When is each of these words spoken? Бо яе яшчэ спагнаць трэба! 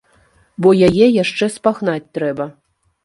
Бо 0.65 0.71
яе 0.87 1.07
яшчэ 1.23 1.45
спагнаць 1.59 2.03
трэба! 2.19 2.51